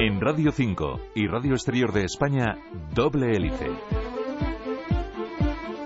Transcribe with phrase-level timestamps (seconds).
[0.00, 2.56] En Radio 5 y Radio Exterior de España,
[2.94, 3.66] Doble Hélice.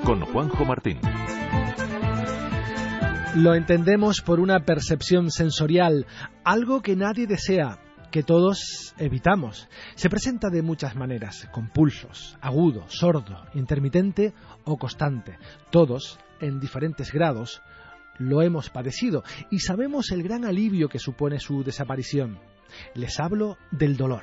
[0.04, 0.98] Con Juanjo Martín.
[3.36, 6.06] Lo entendemos por una percepción sensorial,
[6.44, 7.78] algo que nadie desea,
[8.10, 9.70] que todos evitamos.
[9.94, 14.34] Se presenta de muchas maneras, con pulsos, agudo, sordo, intermitente
[14.64, 15.38] o constante.
[15.70, 17.62] Todos, en diferentes grados,
[18.18, 22.51] lo hemos padecido y sabemos el gran alivio que supone su desaparición.
[22.94, 24.22] Les hablo del dolor.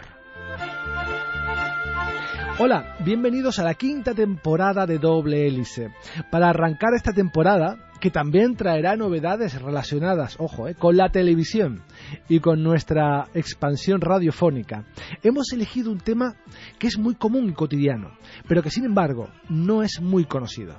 [2.62, 5.94] Hola, bienvenidos a la quinta temporada de Doble Hélice.
[6.30, 11.84] Para arrancar esta temporada, que también traerá novedades relacionadas, ojo, eh, con la televisión
[12.28, 14.86] y con nuestra expansión radiofónica,
[15.24, 16.36] hemos elegido un tema
[16.78, 20.76] que es muy común y cotidiano, pero que sin embargo no es muy conocido.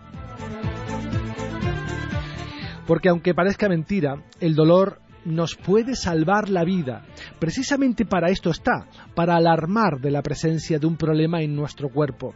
[2.87, 7.05] Porque aunque parezca mentira, el dolor nos puede salvar la vida.
[7.39, 12.35] Precisamente para esto está, para alarmar de la presencia de un problema en nuestro cuerpo.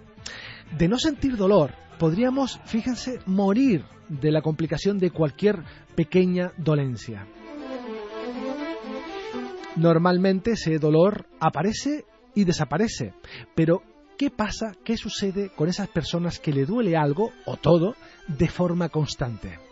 [0.77, 5.63] De no sentir dolor, podríamos, fíjense, morir de la complicación de cualquier
[5.95, 7.27] pequeña dolencia.
[9.77, 12.05] Normalmente ese dolor aparece
[12.35, 13.13] y desaparece,
[13.55, 13.83] pero
[14.17, 17.95] ¿qué pasa, qué sucede con esas personas que le duele algo o todo
[18.29, 19.64] de forma constante?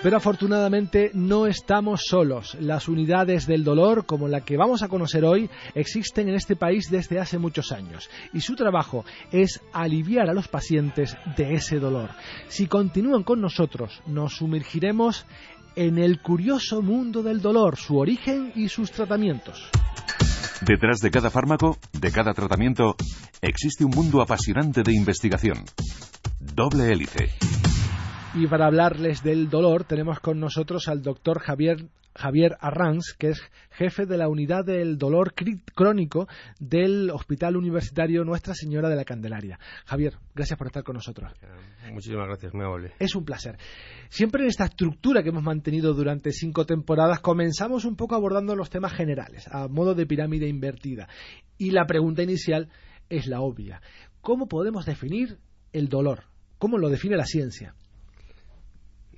[0.00, 2.56] Pero afortunadamente no estamos solos.
[2.60, 6.88] Las unidades del dolor, como la que vamos a conocer hoy, existen en este país
[6.88, 8.08] desde hace muchos años.
[8.32, 12.10] Y su trabajo es aliviar a los pacientes de ese dolor.
[12.46, 15.26] Si continúan con nosotros, nos sumergiremos
[15.74, 19.68] en el curioso mundo del dolor, su origen y sus tratamientos.
[20.60, 22.94] Detrás de cada fármaco, de cada tratamiento,
[23.40, 25.64] existe un mundo apasionante de investigación.
[26.38, 27.67] Doble hélice.
[28.34, 33.40] Y para hablarles del dolor tenemos con nosotros al doctor Javier, Javier Arranz, que es
[33.70, 35.32] jefe de la unidad del dolor
[35.74, 36.28] crónico
[36.60, 39.58] del Hospital Universitario Nuestra Señora de la Candelaria.
[39.86, 41.32] Javier, gracias por estar con nosotros.
[41.90, 42.92] Muchísimas gracias, muy amable.
[42.98, 43.56] Es un placer.
[44.10, 48.68] Siempre en esta estructura que hemos mantenido durante cinco temporadas comenzamos un poco abordando los
[48.68, 51.08] temas generales, a modo de pirámide invertida.
[51.56, 52.68] Y la pregunta inicial
[53.08, 53.80] es la obvia.
[54.20, 55.38] ¿Cómo podemos definir
[55.72, 56.24] el dolor?
[56.58, 57.74] ¿Cómo lo define la ciencia?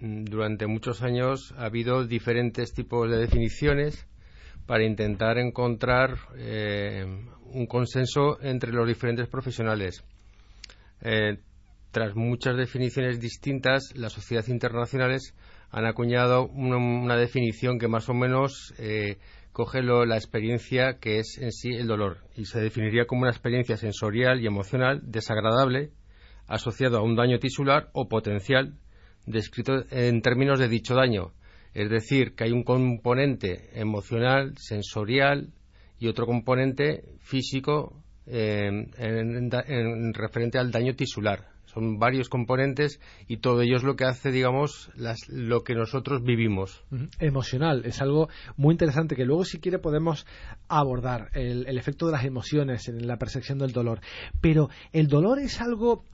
[0.01, 4.07] Mm, durante muchos años ha habido diferentes tipos de definiciones
[4.67, 7.05] para intentar encontrar eh,
[7.53, 10.05] un consenso entre los diferentes profesionales.
[11.03, 11.39] Eh,
[11.91, 15.35] tras muchas definiciones distintas, las sociedades internacionales
[15.71, 19.19] han acuñado una, definición que más o menos eh,
[19.53, 23.77] coge la experiencia que es en sí el dolor y se definiría como una experiencia
[23.77, 25.91] sensorial y emocional desagradable
[26.47, 28.75] asociado a un daño tisular o potencial
[29.27, 31.33] descrito en términos de dicho daño.
[31.75, 35.53] Es decir, que hay un componente emocional, sensorial
[35.99, 41.49] y otro componente físico en, referente al daño tisular.
[41.67, 44.91] Son varios componentes y todo ello es lo que hace, digamos,
[45.29, 46.83] lo que nosotros vivimos.
[47.21, 50.27] Emocional, es algo muy interesante que luego, si quiere, podemos
[50.67, 54.01] abordar el efecto de las emociones en la percepción del dolor.
[54.41, 56.05] Pero el dolor es algo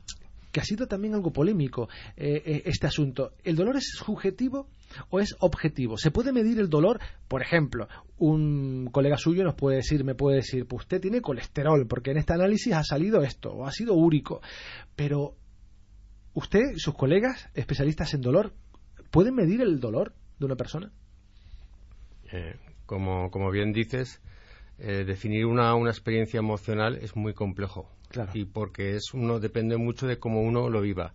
[0.57, 3.33] que ha sido también algo polémico eh, eh, este asunto.
[3.45, 4.71] ¿El dolor es subjetivo
[5.11, 5.99] o es objetivo?
[5.99, 6.99] ¿Se puede medir el dolor?
[7.29, 11.87] Por ejemplo, un colega suyo nos puede decir, me puede decir, pues usted tiene colesterol,
[11.87, 14.41] porque en este análisis ha salido esto, o ha sido úrico.
[14.97, 15.35] Pero,
[16.33, 18.55] ¿usted, sus colegas, especialistas en dolor,
[19.11, 20.91] pueden medir el dolor de una persona?
[22.33, 22.57] Eh,
[22.87, 24.23] como, como bien dices,
[24.79, 27.91] definir una, una experiencia emocional es muy complejo
[28.35, 31.15] y porque es uno depende mucho de cómo uno lo viva.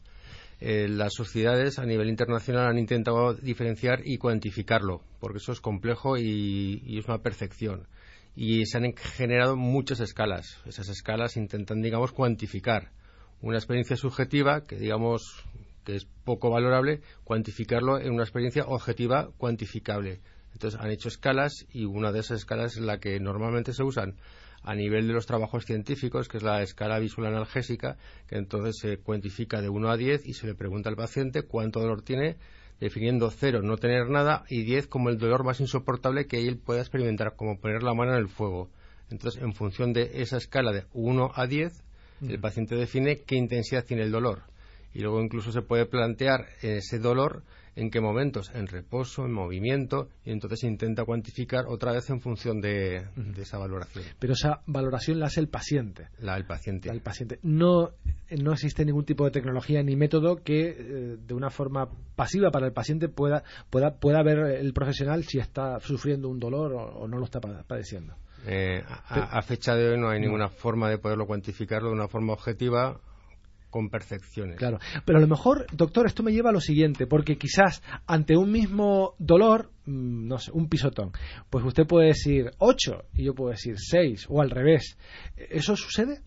[0.63, 6.17] Eh, las sociedades a nivel internacional han intentado diferenciar y cuantificarlo, porque eso es complejo
[6.17, 7.87] y, es una percepción.
[8.35, 10.59] Y se han generado muchas escalas.
[10.67, 12.91] Esas escalas intentan, digamos, cuantificar
[13.41, 15.43] una experiencia subjetiva que, digamos,
[15.83, 20.21] que es poco valorable, cuantificarlo en una experiencia objetiva cuantificable.
[20.53, 24.15] Entonces han hecho escalas y una de esas escalas es la que normalmente se usan
[24.63, 27.97] a nivel de los trabajos científicos, que es la escala visual analgésica,
[28.27, 31.79] que entonces se cuantifica de 1 a 10 y se le pregunta al paciente cuánto
[31.79, 32.37] dolor tiene,
[32.79, 36.81] definiendo 0 no tener nada y 10 como el dolor más insoportable que él pueda
[36.81, 38.69] experimentar, como poner la mano en el fuego.
[39.09, 41.83] Entonces, en función de esa escala de 1 a 10,
[42.27, 44.43] el paciente define qué intensidad tiene el dolor.
[44.93, 47.43] Y luego incluso se puede plantear ese dolor
[47.75, 52.59] en qué momentos, en reposo, en movimiento, y entonces intenta cuantificar otra vez en función
[52.59, 53.05] de,
[53.37, 54.03] esa valoración.
[54.19, 56.09] Pero esa valoración la hace el paciente.
[56.19, 56.89] La del paciente.
[56.89, 57.39] el paciente.
[57.43, 57.91] No,
[58.29, 62.67] no existe ningún tipo de tecnología ni método que eh, de una forma pasiva para
[62.67, 67.17] el paciente pueda, pueda, pueda ver el profesional si está sufriendo un dolor o, no
[67.17, 68.15] lo está padeciendo.
[68.45, 72.33] Eh, a, fecha de hoy no hay ninguna forma de poderlo cuantificarlo de una forma
[72.33, 72.99] objetiva
[73.71, 74.57] con percepciones.
[74.57, 78.37] Claro, pero a lo mejor, doctor, esto me lleva a lo siguiente, porque quizás ante
[78.37, 81.11] un mismo dolor, mm, no sé, un pisotón,
[81.49, 84.97] pues usted puede decir 8 y yo puedo decir 6 o al revés.
[85.35, 86.21] ¿Eso sucede?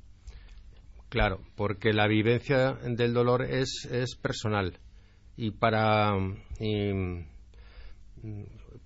[1.10, 4.78] Claro, porque la vivencia del dolor es, es personal
[5.36, 6.12] y para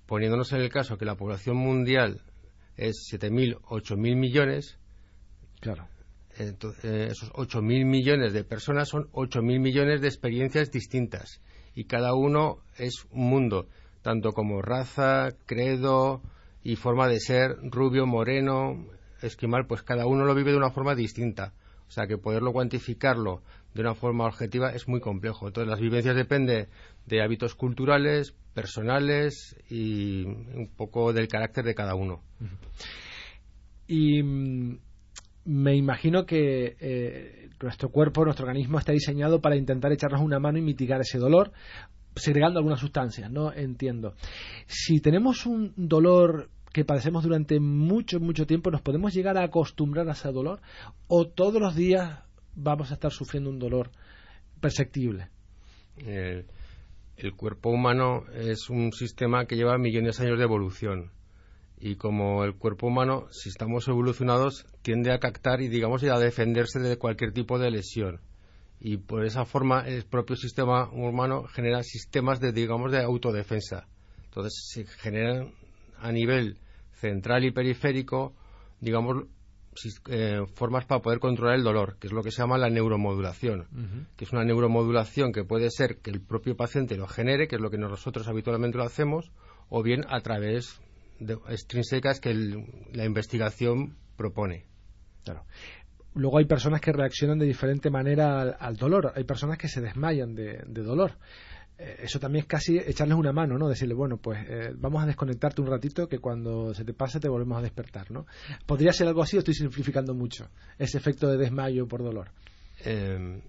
[0.05, 2.21] poniéndonos en el caso que la población mundial
[2.77, 4.79] es 7.000, 8.000 millones,
[5.61, 5.89] claro
[6.39, 11.41] entonces, eh, esos 8.000 millones de personas son 8.000 millones de experiencias distintas
[11.75, 13.69] y cada uno es un mundo,
[14.03, 16.23] tanto como raza, credo
[16.63, 18.87] y forma de ser, rubio, moreno,
[19.23, 21.53] esquimal, pues cada uno lo vive de una forma distinta.
[21.89, 23.43] O sea que poderlo cuantificarlo
[23.75, 25.47] de una forma objetiva es muy complejo.
[25.47, 26.69] Entonces las vivencias dependen
[27.07, 32.23] de hábitos culturales, personales y un poco del carácter de cada uno.
[33.87, 34.79] Y mm,
[35.49, 40.59] me imagino que eh, nuestro cuerpo, nuestro organismo está diseñado para intentar echarnos una mano
[40.59, 41.53] y mitigar ese dolor,
[42.15, 43.51] segregando algunas sustancias, ¿no?
[43.55, 44.15] Entiendo.
[44.67, 50.07] Si tenemos un dolor que padecemos durante mucho, mucho tiempo, ¿nos podemos llegar a acostumbrar
[50.11, 50.61] a ese dolor?
[51.07, 52.21] ¿O todos los días
[52.55, 53.91] vamos a estar sufriendo un dolor
[54.61, 55.31] perceptible?
[55.97, 61.11] el cuerpo humano es un sistema que lleva millones de años de evolución
[61.81, 66.81] y como el cuerpo humano, si estamos evolucionados, tiende a captar y digamos a defenderse
[66.81, 68.21] de cualquier tipo de lesión.
[68.81, 73.87] Y por esa forma el propio sistema humano genera sistemas de digamos de autodefensa.
[74.25, 75.53] Entonces se generan
[75.99, 76.59] a nivel
[76.93, 78.35] central y periférico,
[78.81, 79.25] digamos,
[80.09, 83.67] eh, formas para poder controlar el dolor, que es lo que se llama la neuromodulación,
[84.17, 87.63] que es una neuromodulación que puede ser que el propio paciente lo genere, que es
[87.63, 89.31] lo que nosotros habitualmente lo hacemos,
[89.69, 90.81] o bien a través
[91.49, 92.35] extrínsecas que
[92.93, 94.67] la investigación propone.
[95.25, 95.45] Claro.
[96.15, 99.13] Luego hay personas que reaccionan de diferente manera al, dolor.
[99.15, 101.13] Hay personas que se desmayan de, dolor.
[101.79, 103.69] Eh, eso también es casi echarles una mano, ¿no?
[103.69, 107.29] Decirle, bueno, pues eh, vamos a desconectarte un ratito que cuando se te pase te
[107.29, 108.27] volvemos a despertar, ¿no?
[108.67, 112.31] ¿Podría ser algo así o estoy simplificando mucho ese efecto de desmayo por dolor?
[112.85, 113.41] Em,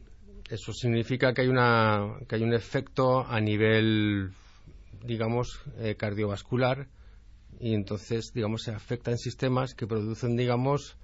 [0.50, 4.32] eso significa que hay, una, que hay un efecto a nivel,
[5.04, 6.88] digamos, eh, cardiovascular
[7.60, 10.98] y entonces, digamos, se afectan sistemas que producen, digamos,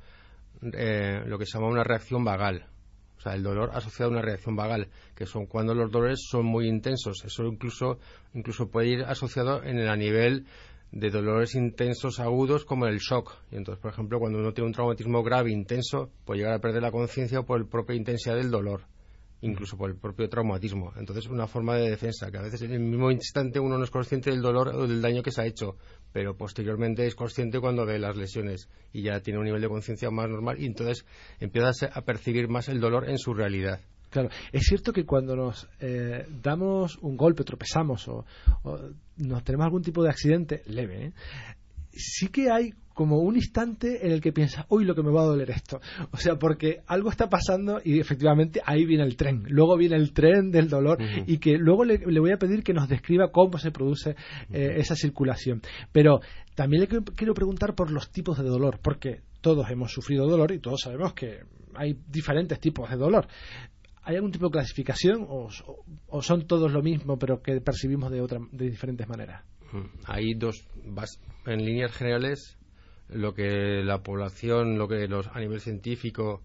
[0.62, 2.68] eh, lo que se llama una reacción vagal.
[3.18, 6.46] O sea, el dolor asociado a una reacción vagal, que son cuando los dolores son
[6.46, 7.24] muy intensos.
[7.26, 8.00] Eso incluso,
[8.34, 10.46] incluso puede ir asociado en el a nivel
[10.92, 13.34] de dolores intensos agudos como el shock.
[13.52, 16.82] Y entonces, por ejemplo, cuando uno tiene un traumatismo grave intenso, puede llegar a perder
[16.82, 18.84] la conciencia por la propia intensidad del dolor
[19.42, 20.94] incluso por el propio traumatismo.
[20.98, 23.92] Entonces, una forma de defensa, que a veces en el mismo instante uno no es
[23.92, 25.78] consciente del dolor o del daño que se ha hecho,
[26.12, 30.10] pero posteriormente es consciente cuando ve las lesiones y ya tiene un nivel de conciencia
[30.10, 31.06] más normal y entonces
[31.40, 33.82] empieza a percibir más el dolor en su realidad.
[34.10, 38.26] Claro, es cierto que cuando nos eh, damos un golpe, tropezamos o,
[39.18, 41.14] nos tenemos algún tipo de accidente leve, ¿eh?
[41.92, 45.22] sí que hay como un instante en el que piensas, uy, lo que me va
[45.22, 45.80] a doler esto.
[46.12, 49.44] O sea, porque algo está pasando y efectivamente ahí viene el tren.
[49.50, 50.98] Luego viene el tren del dolor
[51.28, 54.16] y que luego le, voy a pedir que nos describa cómo se produce
[54.50, 55.62] eh, esa circulación.
[55.92, 56.22] Pero
[56.56, 60.60] también le quiero preguntar por los tipos de dolor, porque todos hemos sufrido dolor y
[60.60, 61.42] todos sabemos que
[61.76, 63.28] hay diferentes tipos de dolor.
[64.04, 65.50] ¿Hay algún tipo de clasificación o,
[66.08, 69.44] o son todos lo mismo pero que percibimos de, otra, de diferentes maneras?
[70.06, 70.68] Hay dos,
[71.46, 72.58] en líneas generales,
[73.10, 76.42] lo que la población, lo que los, a nivel científico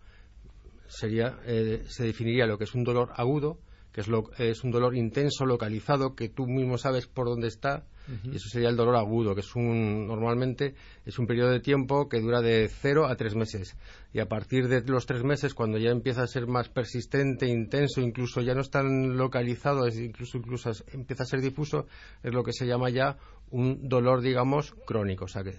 [0.86, 3.58] sería, eh, se definiría lo que es un dolor agudo,
[3.92, 7.84] que es, lo, es un dolor intenso, localizado, que tú mismo sabes por dónde está,
[8.24, 10.74] y eso sería el dolor agudo, que es un, normalmente
[11.06, 13.76] es un periodo de tiempo que dura de cero a tres meses.
[14.12, 18.00] Y a partir de los tres meses, cuando ya empieza a ser más persistente, intenso,
[18.00, 21.86] incluso ya no es tan localizado, incluso, incluso empieza a ser difuso,
[22.24, 23.16] es lo que se llama ya
[23.50, 25.26] un dolor, digamos, crónico.
[25.26, 25.54] O sea que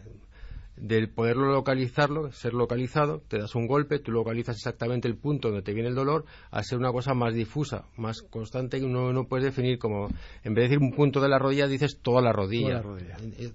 [0.81, 5.61] del poderlo localizarlo, ser localizado, te das un golpe, tú localizas exactamente el punto donde
[5.61, 9.27] te viene el dolor, a ser una cosa más difusa, más constante y uno no
[9.27, 10.07] puede definir como,
[10.43, 12.81] en vez de decir un punto de la rodilla, dices toda la rodilla.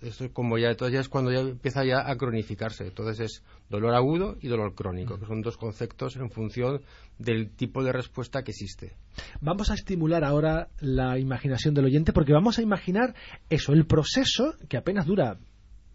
[0.02, 2.87] Eso es como ya, entonces ya es cuando ya empieza ya a cronificarse.
[2.87, 6.83] Entonces es dolor agudo y dolor crónico, que son dos conceptos en función
[7.18, 8.92] del tipo de respuesta que existe.
[9.40, 13.14] Vamos a estimular ahora la imaginación del oyente porque vamos a imaginar
[13.50, 15.38] eso, el proceso que apenas dura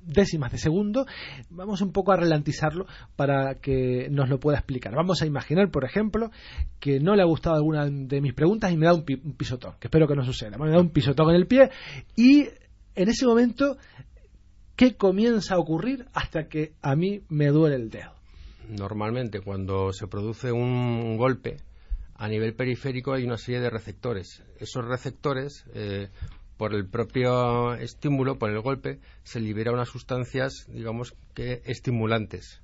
[0.05, 1.05] décimas de segundo,
[1.49, 4.95] vamos un poco a ralentizarlo para que nos lo pueda explicar.
[4.95, 6.31] Vamos a imaginar, por ejemplo,
[6.79, 9.87] que no le ha gustado alguna de mis preguntas y me da un, pisotón, que
[9.87, 10.57] espero que no suceda.
[10.57, 11.69] Me da un pisotón en el pie
[12.15, 12.47] y
[12.95, 13.77] en ese momento,
[14.75, 18.11] ¿qué comienza a ocurrir hasta que a mí me duele el dedo?
[18.69, 21.57] Normalmente, cuando se produce un golpe,
[22.21, 24.43] a nivel periférico hay una serie de receptores.
[24.59, 26.09] Esos receptores eh,
[26.61, 32.61] por el propio estímulo, por el golpe, se libera unas sustancias, digamos que estimulantes.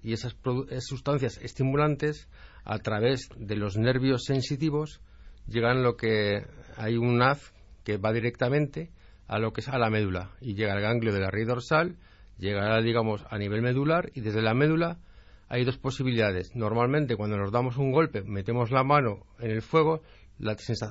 [0.00, 0.36] Y esas,
[0.78, 2.28] sustancias estimulantes,
[2.62, 5.00] a través de los nervios sensitivos,
[5.48, 7.52] llegan a lo que hay un haz
[7.82, 8.92] que va directamente
[9.26, 11.96] a lo que es a la médula y llega al ganglio de la raíz dorsal,
[12.38, 15.00] llegará, digamos, a nivel medular y desde la médula
[15.48, 16.54] hay dos posibilidades.
[16.54, 20.00] Normalmente, cuando nos damos un golpe, metemos la mano en el fuego,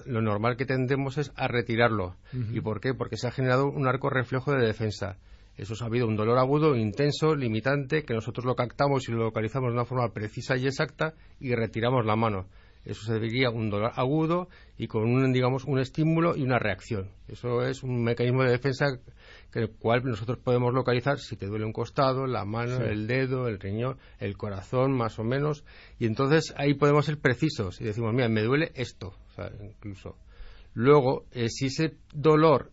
[0.06, 2.16] lo normal que tendemos es a retirarlo.
[2.34, 2.94] ¿Y por qué?
[2.94, 5.18] Porque se ha generado un arco reflejo de defensa.
[5.58, 9.72] Eso ha habido un dolor agudo, intenso, limitante, que nosotros lo captamos y lo localizamos
[9.72, 12.48] de una forma precisa y exacta y retiramos la mano.
[12.86, 17.10] Eso se debería un dolor agudo y con un, digamos, un estímulo y una reacción.
[17.28, 19.00] Eso es un mecanismo de defensa
[19.52, 23.48] que el cual nosotros podemos localizar si te duele un costado, la mano, el dedo,
[23.48, 25.66] el riñón, el corazón, más o menos.
[26.00, 29.14] Y entonces ahí podemos ser precisos y decimos, mira, me duele esto,
[29.62, 30.16] incluso.
[30.74, 32.72] Luego, eh, si ese dolor,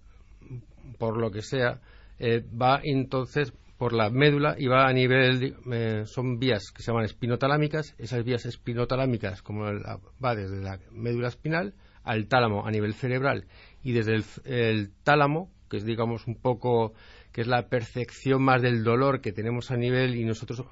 [0.99, 1.81] por lo que sea,
[2.19, 6.91] eh, va entonces por la médula y va a nivel, eh, son vías que se
[6.91, 12.95] llaman espinotalámicas, esas vías espinotalámicas, como va desde la médula espinal al tálamo a nivel
[12.95, 13.47] cerebral
[13.83, 16.93] y desde el tálamo que es digamos un poco
[17.33, 20.65] que es la percepción más del dolor que tenemos a nivel y nosotros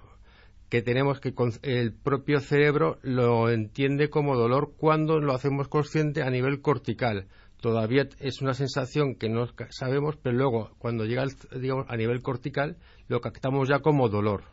[0.68, 6.30] que tenemos que el propio cerebro lo entiende como dolor cuando lo hacemos consciente a
[6.30, 7.28] nivel cortical.
[7.60, 11.24] Todavía es una sensación que no sabemos, pero luego cuando llega
[11.58, 12.76] digamos, a nivel cortical
[13.08, 14.44] lo captamos ya como dolor.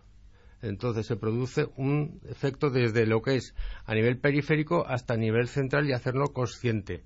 [0.61, 5.47] Entonces se produce un efecto desde lo que es a nivel periférico hasta a nivel
[5.47, 7.03] central y hacerlo consciente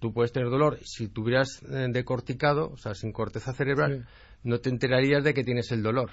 [0.00, 0.78] tú puedes tener dolor.
[0.84, 4.06] Si tuvieras eh, decorticado, o sea, sin corteza cerebral,
[4.42, 6.10] no te enterarías de que tienes el dolor.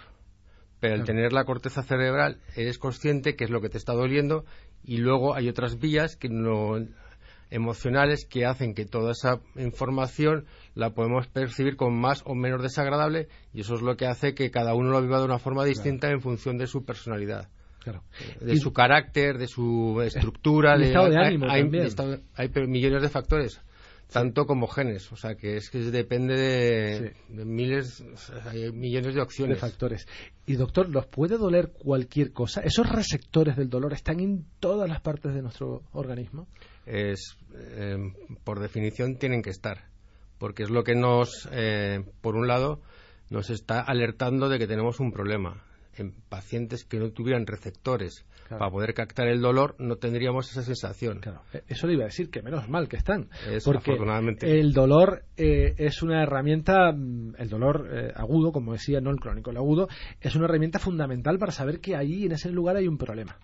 [0.84, 4.44] Pero al tener la corteza cerebral, eres consciente que es lo que te está doliendo
[4.84, 6.76] y luego hay otras vías que no,
[7.50, 10.44] emocionales que hacen que toda esa información
[10.76, 14.52] la podemos percibir con más o menos desagradable y eso es lo que hace que
[14.52, 17.48] cada uno lo viva de una forma distinta en función de su personalidad.
[18.42, 21.64] De su carácter, de su estructura, de, estado de ánimo hay,
[22.36, 23.62] hay millones de factores
[24.14, 28.06] tanto como genes, o sea que es que depende de, miles,
[28.46, 29.58] hay millones de opciones.
[29.58, 30.08] De factores.
[30.46, 32.62] Y doctor, ¿los puede doler cualquier cosa?
[32.62, 36.48] ¿Esos receptores del dolor están en todas las partes de nuestro organismo?
[36.86, 37.98] Es, eh,
[38.44, 39.90] por definición tienen que estar,
[40.38, 42.82] porque es lo que nos, eh, por un lado,
[43.32, 45.64] nos está alertando de que tenemos un problema
[45.98, 51.22] en pacientes que no tuvieran receptores para poder captar el dolor, no tendríamos esa sensación.
[51.54, 53.30] E, eso le iba a decir, que menos mal que están.
[53.64, 53.98] porque
[54.42, 59.20] el dolor eh, es una herramienta, mm, el dolor eh, agudo, como decía, no el
[59.20, 59.88] crónico, el agudo,
[60.20, 63.38] es una herramienta fundamental para saber que ahí, en ese lugar, hay un problema.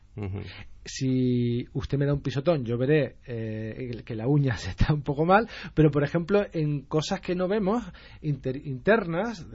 [0.84, 5.02] Si usted me da un pisotón, yo veré eh, que la uña se está un
[5.02, 7.84] poco mal, pero por ejemplo, en cosas que no vemos,
[8.22, 9.48] internas,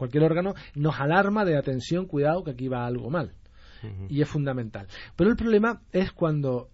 [0.00, 3.34] cualquier órgano, nos alarma de atención, cuidado, que aquí va algo mal.
[4.08, 4.86] Y es fundamental.
[5.16, 6.68] Pero el problema es cuando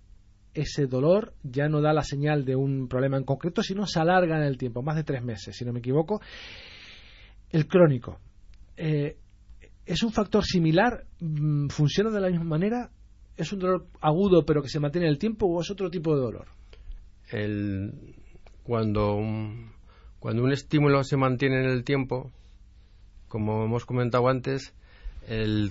[0.55, 4.37] ese dolor ya no da la señal de un problema en concreto, sino se alarga
[4.37, 6.21] en el tiempo, más de tres meses, si no me equivoco.
[7.51, 8.19] El crónico.
[8.77, 9.17] Eh,
[9.85, 11.05] ¿Es un factor similar?
[11.21, 12.91] Mm, ¿Funciona de la misma manera?
[13.37, 16.15] ¿Es un dolor agudo pero que se mantiene en el tiempo o es otro tipo
[16.15, 16.47] de dolor?
[18.63, 19.19] cuando,
[20.21, 22.33] cuando un estímulo se mantiene en el tiempo,
[23.37, 24.73] como hemos comentado antes,
[25.29, 25.71] el,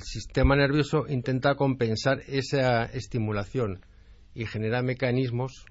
[0.00, 3.84] sistema nervioso intenta compensar esa estimulación
[4.32, 5.66] y genera mecanismos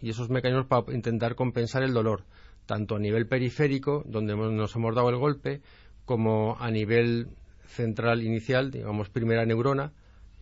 [0.00, 2.22] y esos mecanismos para intentar compensar el dolor,
[2.66, 5.62] tanto a nivel periférico, donde nos hemos dado el golpe,
[6.04, 7.26] como a nivel
[7.66, 9.94] central inicial, digamos primera neurona,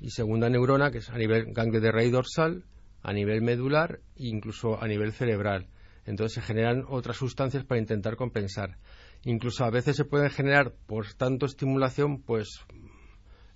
[0.03, 2.65] y segunda neurona, que es a nivel ganglio de raíz dorsal,
[3.03, 5.67] a nivel medular e incluso a nivel cerebral.
[6.07, 8.79] Entonces se generan otras sustancias para intentar compensar.
[9.25, 12.61] Incluso a veces se puede generar, por tanto estimulación, pues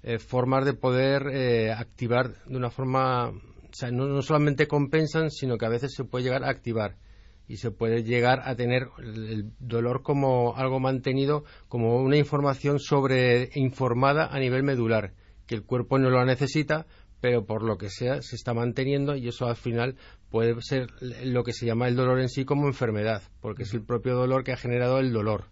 [0.03, 5.57] eh, formas de poder eh, activar de una forma, o sea, no, solamente compensan, sino
[5.57, 6.97] que a veces se puede llegar a activar
[7.49, 13.49] y se puede llegar a tener el dolor como algo mantenido, como una información sobre
[13.55, 15.15] informada a nivel medular,
[15.47, 16.87] que el cuerpo no lo necesita,
[17.25, 19.97] pero por lo que sea se está manteniendo y eso al final
[20.29, 23.83] puede ser lo que se llama el dolor en sí como enfermedad, porque es el
[23.83, 25.47] propio dolor que ha generado el dolor,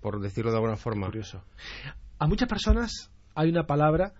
[0.00, 1.08] por decirlo de alguna forma.
[1.08, 1.44] Curioso.
[2.18, 4.14] A muchas personas hay una palabra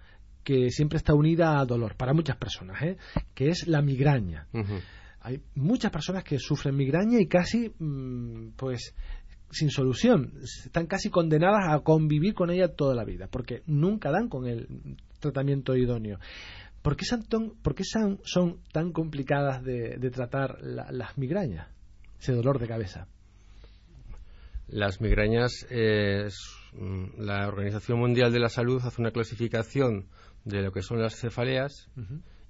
[0.44, 2.98] que siempre está unida a dolor, para muchas personas, ¿eh?
[3.32, 4.46] que es la migraña.
[5.20, 8.94] Hay muchas personas que sufren migraña y casi, mm, pues,
[9.50, 10.34] sin solución.
[10.42, 14.98] Están casi condenadas a convivir con ella toda la vida, porque nunca dan con el
[15.20, 16.18] tratamiento idóneo.
[16.86, 17.04] ¿Por qué
[17.84, 21.66] son, son, tan complicadas de, tratar las migrañas,
[22.20, 23.08] ese dolor de cabeza?
[24.68, 30.06] Las migrañas, mm, la Organización Mundial de la Salud hace una clasificación
[30.44, 31.88] de lo que son las cefaleas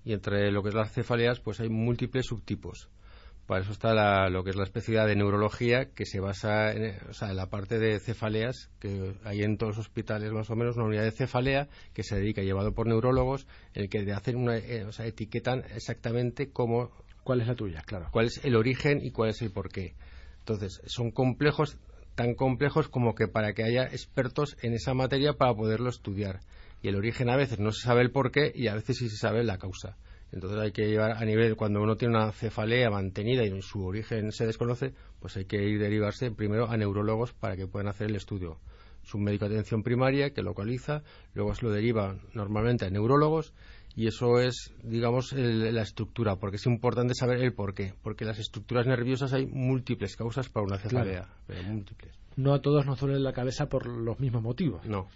[0.04, 2.90] y entre lo que es las cefaleas pues hay múltiples subtipos.
[3.46, 6.96] Para eso está lo que es la especialidad de neurología, que se basa en,
[7.36, 11.04] la parte de cefaleas, que hay en todos los hospitales más o menos una unidad
[11.04, 14.92] de cefalea que se dedica, llevado por neurólogos, en el que hacen una, eh, o
[14.92, 16.90] sea, etiquetan exactamente cómo...
[17.22, 17.82] ¿Cuál es la tuya?
[17.86, 18.08] Claro.
[18.10, 19.94] ¿Cuál es el origen y cuál es el porqué?
[20.40, 21.78] Entonces, son complejos,
[22.16, 26.40] tan complejos como que para que haya expertos en esa materia para poderlo estudiar.
[26.82, 29.16] Y el origen a veces no se sabe el porqué y a veces sí se
[29.16, 29.96] sabe la causa.
[30.32, 34.32] Entonces hay que llevar a nivel, cuando uno tiene una cefalea mantenida y su origen
[34.32, 38.16] se desconoce, pues hay que ir derivarse primero a neurólogos para que puedan hacer el
[38.16, 38.58] estudio.
[39.04, 41.02] Es un médico de atención primaria que localiza,
[41.32, 43.54] luego se lo deriva normalmente a neurólogos
[43.94, 48.38] y eso es, digamos, la estructura, porque es importante saber el por qué, porque las
[48.38, 51.28] estructuras nerviosas hay múltiples causas para una cefalea,
[51.66, 52.12] múltiples.
[52.36, 54.84] No a todos nos duele la cabeza por los mismos motivos.
[54.84, 55.08] No.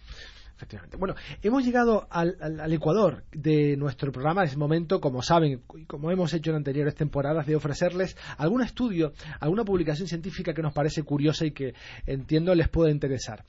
[0.99, 4.45] Bueno, hemos llegado al, Ecuador de nuestro programa.
[4.45, 9.65] Es momento, como saben, como hemos hecho en anteriores temporadas, de ofrecerles algún estudio, alguna
[9.65, 11.75] publicación científica que nos parece curiosa y que
[12.07, 13.45] entiendo les puede interesar.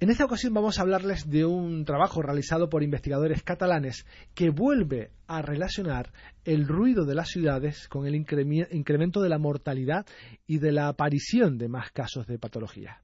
[0.00, 5.12] En esta ocasión vamos a hablarles de un trabajo realizado por investigadores catalanes que vuelve
[5.26, 6.12] a relacionar
[6.44, 10.04] el ruido de las ciudades con el incremento de la mortalidad
[10.46, 13.00] y de la aparición de más casos de patología.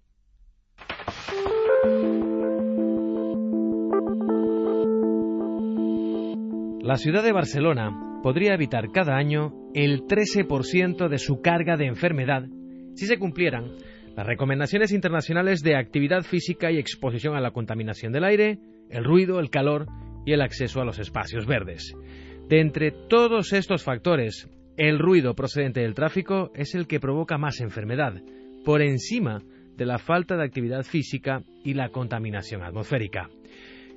[6.83, 12.45] La ciudad de Barcelona podría evitar cada año el 13% de su carga de enfermedad
[12.95, 13.73] si se cumplieran
[14.17, 19.41] las recomendaciones internacionales de actividad física y exposición a la contaminación del aire, el ruido,
[19.41, 19.89] el calor
[20.25, 21.95] y el acceso a los espacios verdes.
[22.49, 27.61] De entre todos estos factores, el ruido procedente del tráfico es el que provoca más
[27.61, 28.15] enfermedad,
[28.65, 29.43] por encima
[29.77, 33.29] de la falta de actividad física y la contaminación atmosférica.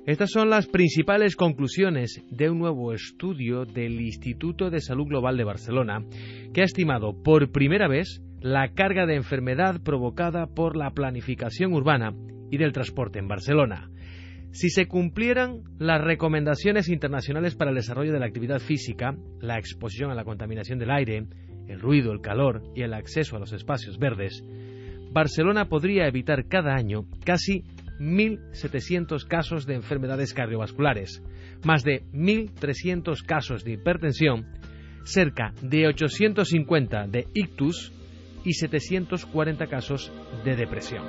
[0.06, 5.44] Estas son las principales conclusiones de un nuevo estudio del Instituto de Salud Global de
[5.44, 6.04] Barcelona,
[6.52, 12.12] que ha estimado por primera vez la carga de enfermedad provocada por la planificación urbana
[12.50, 13.88] y del transporte en Barcelona.
[14.50, 20.10] Si se cumplieran las recomendaciones internacionales para el desarrollo de la actividad física, la exposición
[20.10, 21.24] a la contaminación del aire,
[21.66, 24.44] el ruido, el calor y el acceso a los espacios verdes,
[25.12, 27.64] Barcelona podría evitar cada año casi
[27.98, 31.22] 1.700 casos de enfermedades cardiovasculares,
[31.64, 34.46] más de 1.300 casos de hipertensión,
[35.04, 37.92] cerca de 850 de ictus
[38.44, 40.12] y 740 casos
[40.44, 41.04] de depresión.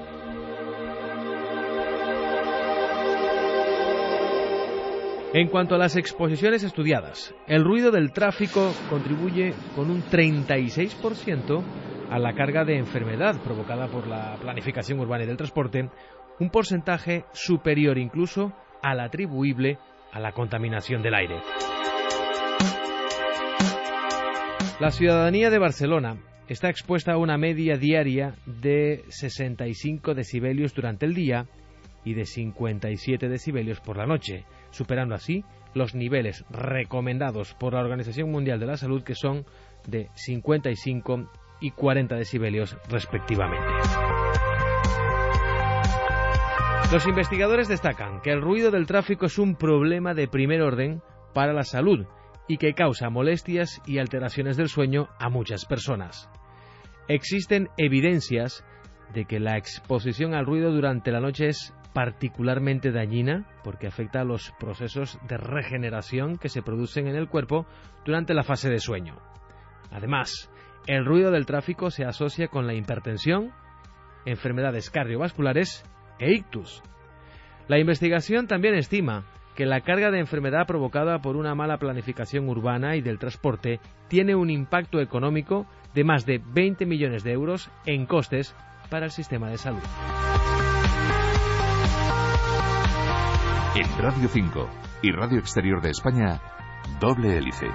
[5.34, 11.62] En cuanto a las exposiciones estudiadas, el ruido del tráfico contribuye con un 36%
[12.10, 15.90] a la carga de enfermedad provocada por la planificación urbana y del transporte,
[16.40, 19.78] un porcentaje superior incluso al atribuible
[20.12, 21.40] a la contaminación del aire.
[24.80, 26.18] La ciudadanía de Barcelona
[26.48, 31.48] está expuesta a una media diaria de 65 decibelios durante el día
[32.04, 35.44] y de 57 decibelios por la noche, superando así
[35.74, 39.46] los niveles recomendados por la Organización Mundial de la Salud que son
[39.88, 41.30] de 55
[41.62, 44.15] y 40 decibelios respectivamente.
[46.92, 51.02] Los investigadores destacan que el ruido del tráfico es un problema de primer orden
[51.34, 52.06] para la salud
[52.48, 56.30] y que causa molestias y alteraciones del sueño a muchas personas.
[57.08, 58.64] Existen evidencias
[59.14, 64.26] de que la exposición al ruido durante la noche es particularmente dañina porque afecta a
[64.26, 67.66] los procesos de regeneración que se producen en el cuerpo
[68.06, 69.18] durante la fase de sueño.
[69.92, 70.52] Además,
[70.88, 73.52] el ruido del tráfico se asocia con la hipertensión,
[74.26, 75.84] enfermedades cardiovasculares
[76.20, 76.82] e ictus.
[77.68, 79.26] La investigación también estima
[79.56, 84.36] que la carga de enfermedad provocada por una mala planificación urbana y del transporte tiene
[84.36, 88.54] un impacto económico de más de 20 millones de euros en costes
[88.90, 89.82] para el sistema de salud.
[93.76, 94.70] En Radio 5
[95.02, 96.40] y Radio Exterior de España,
[97.00, 97.68] doble hélice.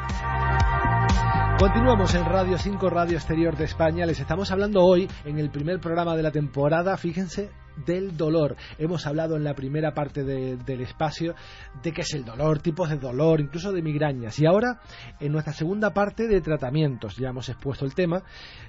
[1.59, 4.07] Continuamos en Radio 5, Radio Exterior de España.
[4.07, 7.51] Les estamos hablando hoy, en el primer programa de la temporada, fíjense,
[7.85, 8.57] del dolor.
[8.79, 11.35] Hemos hablado en la primera parte del espacio
[11.83, 14.39] de qué es el dolor, tipos de dolor, incluso de migrañas.
[14.39, 14.81] Y ahora,
[15.19, 18.23] en nuestra segunda parte de tratamientos, ya hemos expuesto el tema.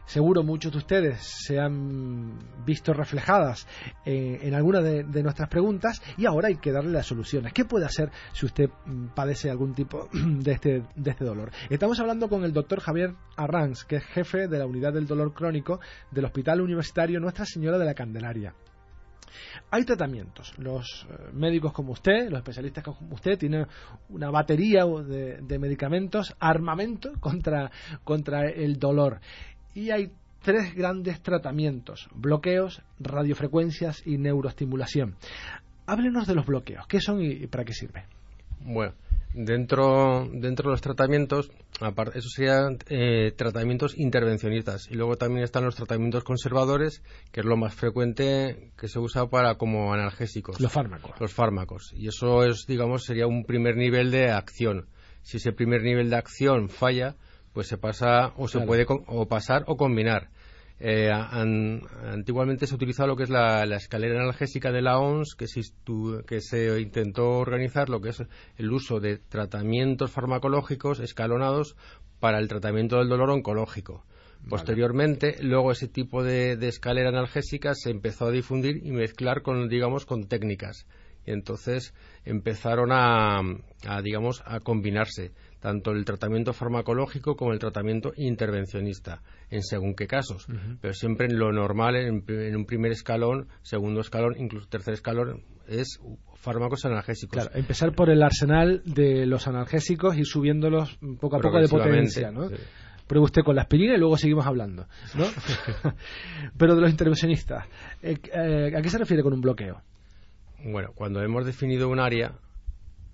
[0.05, 3.67] Seguro muchos de ustedes se han visto reflejadas
[4.05, 7.53] en, alguna de, nuestras preguntas y ahora hay que darle las soluciones.
[7.53, 11.51] ¿Qué puede hacer si usted mm, padece algún tipo de este, de este dolor?
[11.69, 15.33] Estamos hablando con el doctor Javier Arranz, que es jefe de la unidad del dolor
[15.33, 15.79] crónico
[16.11, 18.53] del Hospital Universitario Nuestra Señora de la Candelaria.
[19.69, 20.53] Hay tratamientos.
[20.57, 23.65] Los eh, médicos como usted, los especialistas como usted, tienen
[24.09, 27.71] una batería de, medicamentos, armamento contra,
[28.03, 29.19] contra el dolor.
[29.73, 35.15] Y hay tres grandes tratamientos, bloqueos, radiofrecuencias y neuroestimulación.
[35.85, 38.05] Háblenos de los bloqueos, ¿qué son y para qué sirve?
[38.63, 38.93] Bueno,
[39.33, 44.89] Dentro, dentro de los tratamientos, aparte, esos serían eh, tratamientos intervencionistas.
[44.89, 49.27] Y luego también están los tratamientos conservadores, que es lo más frecuente que se usa
[49.27, 50.59] para como analgésicos.
[50.59, 51.19] Los fármacos.
[51.19, 51.93] Los fármacos.
[51.93, 54.87] Y eso es, digamos, sería un primer nivel de acción.
[55.21, 57.15] Si ese primer nivel de acción falla,
[57.53, 60.29] pues se pasa o se puede o pasar o combinar.
[60.83, 65.61] Eh, antiguamente se utilizaba lo que es la, escalera analgésica de la OMS, que se,
[66.25, 68.23] que se intentó organizar lo que es
[68.57, 71.75] el uso de tratamientos farmacológicos escalonados
[72.19, 74.03] para el tratamiento del dolor oncológico.
[74.49, 80.07] Posteriormente, luego ese tipo de, escalera analgésica se empezó a difundir y mezclar con, digamos,
[80.07, 80.87] con técnicas.
[81.27, 81.93] Y entonces
[82.25, 83.41] empezaron a,
[83.85, 85.31] a digamos, a combinarse
[85.61, 90.47] tanto el tratamiento farmacológico como el tratamiento intervencionista, en según qué casos,
[90.81, 95.99] pero siempre en lo normal, en, un primer escalón, segundo escalón, incluso tercer escalón, es
[96.35, 97.33] fármacos analgésicos.
[97.33, 102.31] Claro, empezar por el arsenal de los analgésicos y subiéndolos poco a poco de potencia,
[102.31, 102.49] ¿no?
[103.07, 105.25] Pruebe usted con la aspirina y luego seguimos hablando, ¿no?
[106.57, 107.67] pero de los intervencionistas,
[108.01, 109.81] eh, eh, ¿a qué se refiere con un bloqueo?
[110.63, 112.33] Bueno, cuando hemos definido un área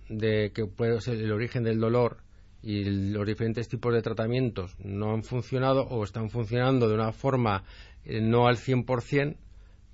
[0.08, 2.18] de que puede ser el origen del dolor
[2.68, 7.64] y los diferentes tipos de tratamientos no han funcionado o están funcionando de una forma
[8.04, 9.38] eh, no al 100%,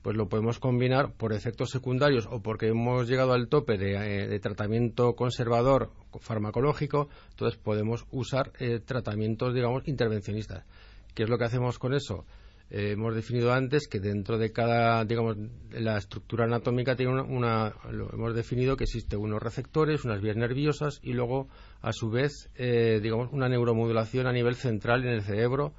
[0.02, 4.40] pues lo podemos combinar por efectos secundarios o porque hemos llegado al tope de, eh,
[4.40, 10.66] tratamiento conservador farmacológico, entonces podemos usar eh, tratamientos, digamos, intervencionistas.
[11.14, 12.26] ¿Qué es lo que hacemos con eso?
[12.74, 15.38] Hemos definido antes que dentro de cada, digamos,
[15.70, 17.72] la estructura anatómica tiene una,
[18.12, 21.48] hemos definido que existen unos receptores, unas vías nerviosas y luego,
[21.82, 25.74] a su vez, eh, digamos, una neuromodulación a nivel central en el cerebro.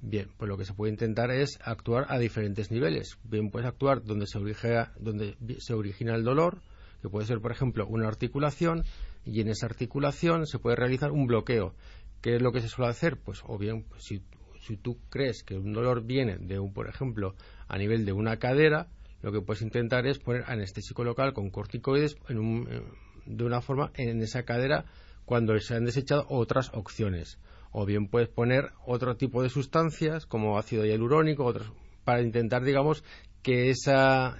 [0.00, 3.18] Bien, pues lo que se puede intentar es actuar a diferentes niveles.
[3.22, 6.60] Bien, puedes actuar donde se, origina, donde se origina el dolor,
[7.02, 8.82] que puede ser, por ejemplo, una articulación,
[9.24, 11.72] y en esa articulación se puede realizar un bloqueo.
[12.20, 13.16] ¿Qué es lo que se suele hacer?
[13.16, 14.22] Pues, o bien, si
[14.62, 17.34] si tú crees que un dolor viene de un, por ejemplo,
[17.68, 18.88] a nivel de una cadera,
[19.20, 22.82] lo que puedes intentar es poner anestésico local con corticoides eh,
[23.26, 24.84] de una forma en esa cadera
[25.24, 27.38] cuando se han desechado otras opciones.
[27.72, 31.72] O bien puedes poner otro tipo de sustancias como ácido hialurónico, otros,
[32.04, 33.02] para intentar, digamos,
[33.42, 34.36] que esa,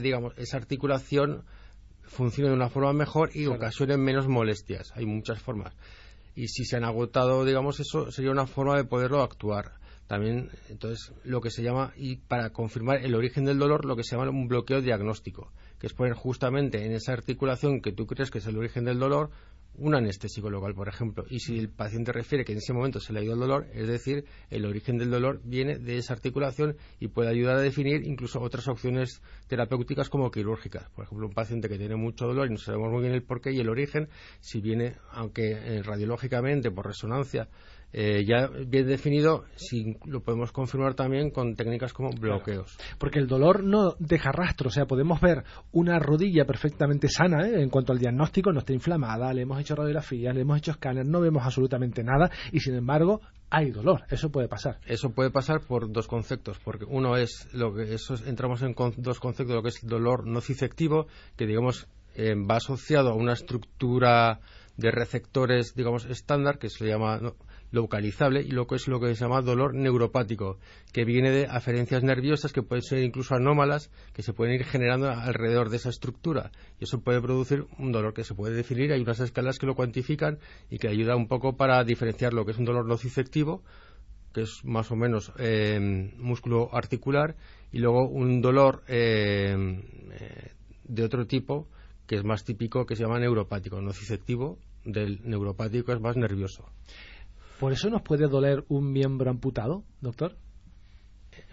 [0.00, 1.44] digamos, esa articulación
[2.02, 4.92] funcione de una forma mejor y ocasione menos molestias.
[4.94, 5.74] Hay muchas formas
[6.34, 9.74] y si se han agotado, digamos, eso sería una forma de poderlo actuar.
[10.06, 14.04] También, entonces, lo que se llama, y para confirmar el origen del dolor, lo que
[14.04, 15.52] se llama un bloqueo diagnóstico,
[15.84, 18.98] que es poner justamente en esa articulación que tú crees que es el origen del
[18.98, 19.28] dolor,
[19.74, 23.12] un anestésico local, por ejemplo, y si el paciente refiere que en ese momento se
[23.12, 26.78] le ha ido el dolor, es decir, el origen del dolor viene de esa articulación
[27.00, 30.88] y puede ayudar a definir incluso otras opciones terapéuticas como quirúrgicas.
[30.94, 33.52] Por ejemplo, un paciente que tiene mucho dolor y no sabemos muy bien el porqué
[33.52, 34.08] y el origen,
[34.40, 37.50] si viene, aunque eh, radiológicamente por resonancia
[37.96, 42.76] eh, ya bien definido, si lo podemos confirmar también con técnicas como bloqueos.
[42.98, 47.62] Porque el dolor no deja rastro, o sea, podemos ver una rodilla perfectamente sana ¿eh?
[47.62, 51.06] en cuanto al diagnóstico, no está inflamada, le hemos hecho radiografías, le hemos hecho escáner,
[51.06, 54.02] no vemos absolutamente nada y sin embargo hay dolor.
[54.10, 54.80] Eso puede pasar.
[54.86, 59.20] Eso puede pasar por dos conceptos, porque uno es lo que eso entramos en dos
[59.20, 64.40] conceptos, lo que es dolor no cisectivo, que digamos eh, va asociado a una estructura
[64.76, 67.20] de receptores, digamos, estándar, que se llama
[67.74, 70.58] localizable y lo que es lo que se llama dolor neuropático,
[70.92, 75.10] que viene de aferencias nerviosas que pueden ser incluso anómalas, que se pueden ir generando
[75.10, 76.52] alrededor de esa estructura.
[76.80, 78.92] Y eso puede producir un dolor que se puede definir.
[78.92, 80.38] Hay unas escalas que lo cuantifican
[80.70, 83.62] y que ayuda un poco para diferenciar lo que es un dolor nociceptivo,
[84.32, 87.36] que es más o menos eh, músculo articular,
[87.72, 89.54] y luego un dolor eh,
[90.20, 90.52] eh,
[90.84, 91.68] de otro tipo,
[92.06, 96.68] que es más típico, que se llama neuropático, nociceptivo, del neuropático es más nervioso.
[97.64, 100.36] ¿Por eso nos puede doler un miembro amputado, doctor?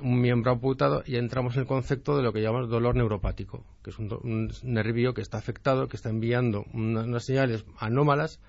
[0.02, 3.91] Un miembro amputado y entramos en el concepto de lo que llamamos dolor neuropático, que
[3.91, 8.41] es un, nervio que está afectado, que está enviando unas, señales anómalas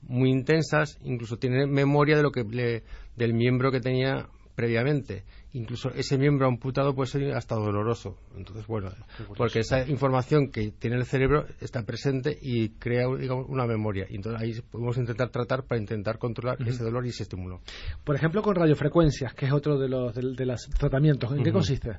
[0.00, 2.82] muy intensas, incluso tiene memoria de lo que
[3.16, 5.24] del miembro que tenía previamente.
[5.52, 8.16] Incluso ese miembro amputado puede ser hasta doloroso.
[8.36, 8.90] Entonces, bueno,
[9.36, 14.06] porque esa información que tiene el cerebro está presente y crea una memoria.
[14.08, 17.60] Y entonces ahí podemos intentar tratar para intentar controlar ese dolor y ese estímulo.
[18.04, 21.32] Por ejemplo, con radiofrecuencias, que es otro de los, de, los tratamientos.
[21.32, 21.98] ¿En qué consiste?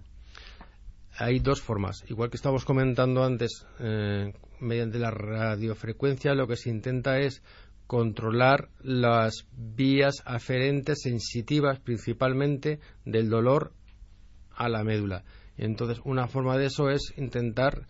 [1.17, 2.05] Hay dos formas.
[2.07, 7.43] Igual que estábamos comentando antes, eh, mediante la radiofrecuencia lo que se intenta es
[7.91, 13.73] controlar las vías aferentes sensitivas principalmente del dolor
[14.55, 15.25] a la médula.
[15.57, 17.87] Entonces, una forma de eso es intentar,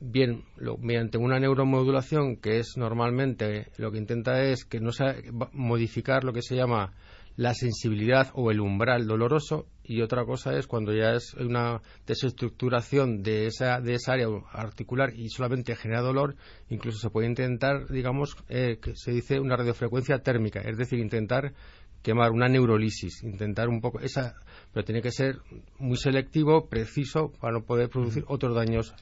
[0.00, 0.44] bien,
[0.80, 5.14] mediante una neuromodulación, que es normalmente lo que intenta es que no sea
[5.52, 6.94] modificar lo que se llama
[7.36, 13.22] la sensibilidad o el umbral doloroso y otra cosa es cuando ya es una desestructuración
[13.22, 16.36] de esa, de esa área articular y solamente genera dolor,
[16.70, 21.52] incluso se puede intentar, digamos, eh, que se dice una radiofrecuencia térmica, es decir, intentar
[22.02, 24.36] quemar una neurolisis, intentar un poco esa,
[24.72, 25.38] pero tiene que ser
[25.78, 28.94] muy selectivo, preciso, para no poder producir otros daños.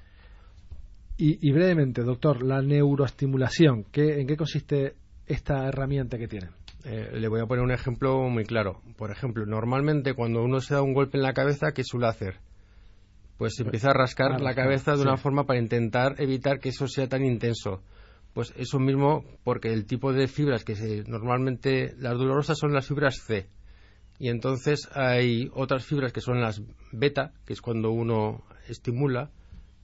[1.17, 4.95] Y, brevemente, doctor, la neuroestimulación, ¿en qué consiste
[5.27, 6.49] esta herramienta que tiene?
[6.85, 8.83] Eh, le voy a poner un ejemplo muy claro.
[8.97, 12.41] Por ejemplo, normalmente cuando uno se da un golpe en la cabeza, ¿qué suele hacer?
[13.39, 17.09] Pues empieza a rascar la cabeza de una forma para intentar evitar que eso sea
[17.09, 17.83] tan intenso.
[18.33, 22.87] Pues eso mismo, porque el tipo de fibras que se, normalmente las dolorosas son las
[22.87, 23.49] fibras C.
[24.19, 29.31] Y entonces hay otras fibras que son las beta, que es cuando uno estimula.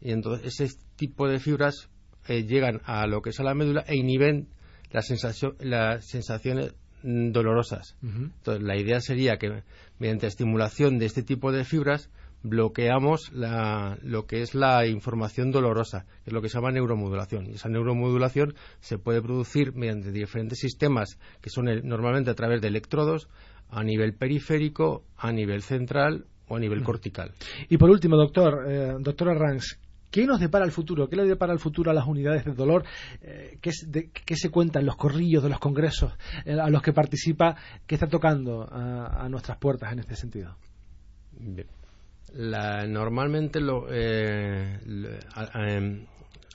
[0.00, 1.88] Y entonces ese tipo de fibras
[2.28, 4.48] eh, llegan a lo que es a la médula e inhiben
[4.90, 7.96] la sensación, las sensaciones Dolorosas.
[8.02, 9.62] Entonces, la idea sería que
[9.98, 12.10] mediante estimulación de este tipo de fibras
[12.42, 17.46] bloqueamos lo que es la información dolorosa, que es lo que se llama neuromodulación.
[17.46, 22.68] Y esa neuromodulación se puede producir mediante diferentes sistemas que son normalmente a través de
[22.68, 23.28] electrodos
[23.68, 27.32] a nivel periférico, a nivel central o a nivel cortical.
[27.68, 29.78] Y por último, doctor, eh, doctor Arranz,
[30.10, 31.08] ¿Qué nos depara el futuro?
[31.08, 32.84] ¿Qué le depara el futuro a las unidades de dolor?
[33.22, 36.12] Eh, ¿qué, se cuenta en los corrillos de los congresos
[36.44, 37.56] eh, a los que participa?
[37.86, 40.56] ¿Qué está tocando a, nuestras puertas en este sentido?
[42.32, 44.78] normalmente lo, eh,
[45.54, 46.06] em,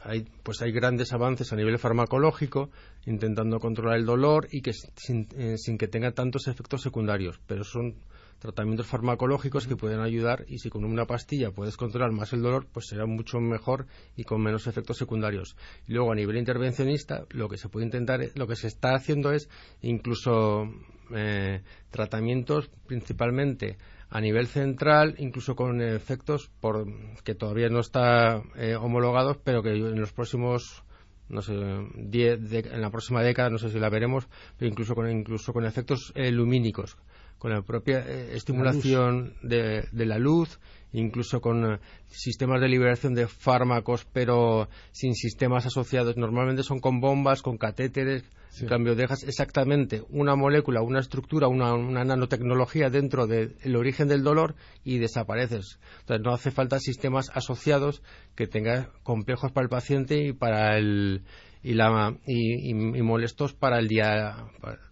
[0.03, 2.69] hay, pues hay grandes avances a nivel farmacológico
[3.05, 7.95] intentando controlar el dolor y que sin, sin que tenga tantos efectos secundarios, pero son
[8.39, 12.67] tratamientos farmacológicos que pueden ayudar y si con una pastilla puedes controlar más el dolor,
[12.71, 15.55] pues será mucho mejor y con menos efectos secundarios.
[15.87, 19.31] Y luego a nivel intervencionista, lo que se puede intentar, lo que se está haciendo
[19.31, 19.49] es
[19.81, 20.69] incluso
[21.15, 23.77] eh, tratamientos principalmente
[24.09, 26.85] a nivel central, incluso con efectos por,
[27.23, 30.83] que todavía no está eh, homologados, pero que en los próximos
[31.27, 35.53] no sé, en la próxima década, no sé si la veremos, pero incluso con, incluso
[35.53, 36.97] con efectos eh, lumínicos
[37.37, 40.59] con la propia eh, estimulación de, la luz,
[40.93, 46.17] incluso con eh, sistemas de liberación de fármacos, pero sin sistemas asociados.
[46.17, 48.23] Normalmente son con bombas, con catéteres.
[48.61, 54.55] En cambio, dejas exactamente una molécula, una estructura, una, nanotecnología dentro del origen del dolor
[54.85, 55.77] y desapareces.
[55.99, 58.01] Entonces, no hace falta sistemas asociados
[58.33, 61.25] que tengan complejos para el paciente y para el
[61.65, 64.35] y, la, y, molestos para el día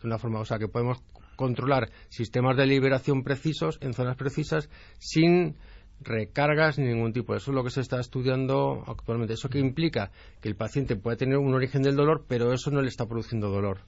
[0.01, 1.03] de una forma o sea que podemos
[1.35, 4.69] controlar sistemas de liberación precisos en zonas precisas
[4.99, 5.55] sin
[6.01, 7.35] recargas ni ningún tipo.
[7.35, 9.33] Eso es lo que se está estudiando actualmente.
[9.33, 10.11] ¿Eso que implica?
[10.41, 13.49] Que el paciente puede tener un origen del dolor, pero eso no le está produciendo
[13.49, 13.79] dolor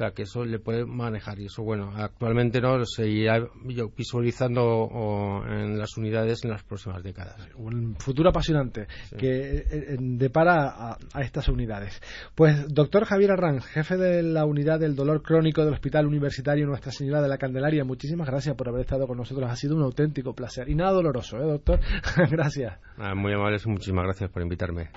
[0.00, 1.38] sea, que eso le puede manejar.
[1.38, 3.46] Y eso, bueno, actualmente no se irá
[3.96, 7.36] visualizando en las unidades en las próximas décadas.
[7.56, 8.86] Un futuro apasionante
[9.16, 12.00] que eh, eh, depara a, estas unidades.
[12.34, 16.92] Pues, doctor Javier Arranz, jefe de la unidad del dolor crónico del Hospital Universitario Nuestra
[16.92, 19.50] Señora de la Candelaria, muchísimas gracias por haber estado con nosotros.
[19.50, 20.68] Ha sido un auténtico placer.
[20.68, 21.80] Y nada doloroso, ¿eh, doctor?
[22.30, 22.78] gracias.
[22.96, 24.90] Ah, muy amables, muchísimas gracias por invitarme.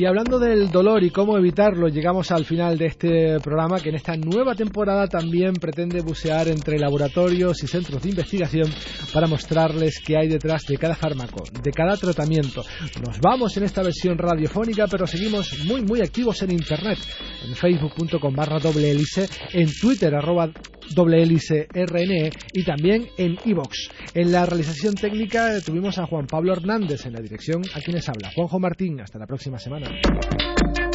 [0.00, 3.96] Y hablando del dolor y cómo evitarlo, llegamos al final de este programa que en
[3.96, 8.72] esta nueva temporada también pretende bucear entre laboratorios y centros de investigación
[9.12, 12.62] para mostrarles qué hay detrás de cada fármaco, de cada tratamiento.
[13.02, 16.98] Nos vamos en esta versión radiofónica, pero seguimos muy muy activos en internet,
[17.46, 20.50] en facebook.com barra doble hélice, en twitter arroba
[20.94, 23.90] doble hélice RNE y también en iVox.
[24.14, 28.30] En la realización técnica tuvimos a Juan Pablo Hernández en la dirección a quienes habla.
[28.34, 29.89] Juanjo Martín, hasta la próxima semana.
[29.90, 30.89] うん。